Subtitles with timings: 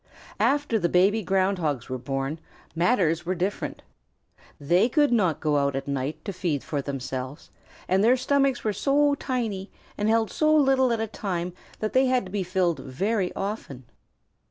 [0.39, 2.39] After the baby Ground Hogs were born,
[2.75, 3.83] matters were different.
[4.59, 7.51] They could not go out at night to feed for themselves,
[7.87, 9.69] and their stomachs were so tiny
[9.99, 13.85] and held so little at a time that they had to be filled very often.